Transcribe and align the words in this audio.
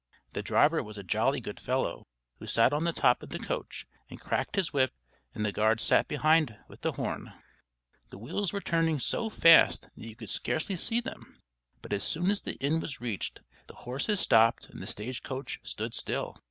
The 0.33 0.41
driver 0.41 0.81
was 0.81 0.97
a 0.97 1.03
jolly 1.03 1.39
good 1.39 1.59
fellow, 1.59 2.07
who 2.39 2.47
sat 2.47 2.73
on 2.73 2.85
the 2.85 2.91
top 2.91 3.21
of 3.21 3.29
the 3.29 3.37
coach 3.37 3.85
and 4.09 4.19
cracked 4.19 4.55
his 4.55 4.73
whip; 4.73 4.91
and 5.35 5.45
the 5.45 5.51
guard 5.51 5.79
sat 5.79 6.07
behind 6.07 6.57
with 6.67 6.81
the 6.81 6.93
horn. 6.93 7.33
The 8.09 8.17
wheels 8.17 8.51
were 8.51 8.61
turning 8.61 8.97
so 8.97 9.29
fast 9.29 9.83
that 9.95 10.07
you 10.07 10.15
could 10.15 10.31
scarcely 10.31 10.75
see 10.75 11.01
them, 11.01 11.35
but 11.83 11.93
as 11.93 12.03
soon 12.03 12.31
as 12.31 12.41
the 12.41 12.55
inn 12.55 12.79
was 12.79 12.99
reached, 12.99 13.41
the 13.67 13.75
horses 13.75 14.19
stopped 14.19 14.69
and 14.69 14.81
the 14.81 14.87
stage 14.87 15.21
coach 15.21 15.59
stood 15.61 15.93
still. 15.93 16.35